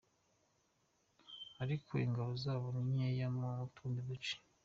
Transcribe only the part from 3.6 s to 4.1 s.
tundi